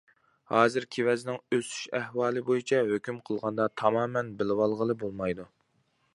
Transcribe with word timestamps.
ھازىر 0.51 0.87
كېۋەزنىڭ 0.95 1.37
ئۆسۈش 1.57 1.83
ئەھۋالى 1.99 2.43
بويىچە 2.49 2.81
ھۆكۈم 2.89 3.21
قىلغاندا، 3.29 3.71
تامامەن 3.83 4.35
بىلىۋالغىلى 4.43 4.99
بولمايدۇ. 5.05 5.49